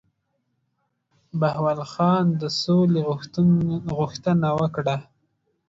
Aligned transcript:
بهاول 1.39 1.79
خان 1.91 2.25
د 2.41 2.43
سولي 2.61 3.01
غوښتنه 3.97 4.49
وکړه. 4.59 4.97